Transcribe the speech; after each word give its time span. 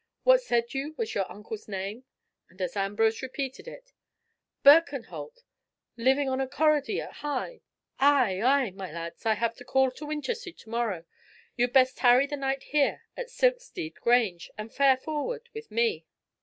What 0.23 0.41
said 0.41 0.73
you 0.73 0.95
was 0.97 1.13
your 1.13 1.31
uncle's 1.31 1.67
name?" 1.67 2.05
and 2.49 2.59
as 2.59 2.75
Ambrose 2.75 3.21
repeated 3.21 3.67
it, 3.67 3.93
"Birkenholt! 4.65 5.43
Living 5.95 6.27
on 6.27 6.41
a 6.41 6.47
corrody 6.47 6.99
at 6.99 7.11
Hyde! 7.17 7.61
Ay! 7.99 8.41
ay! 8.41 8.71
My 8.71 8.91
lads, 8.91 9.27
I 9.27 9.35
have 9.35 9.61
a 9.61 9.63
call 9.63 9.91
to 9.91 10.07
Winchester 10.07 10.51
to 10.53 10.69
morrow, 10.71 11.05
you'd 11.55 11.73
best 11.73 11.97
tarry 11.97 12.25
the 12.25 12.35
night 12.35 12.63
here 12.63 13.03
at 13.15 13.29
Silkstede 13.29 13.99
Grange, 14.01 14.49
and 14.57 14.73
fare 14.73 14.97
forward 14.97 15.49
with 15.53 15.69
me." 15.69 16.07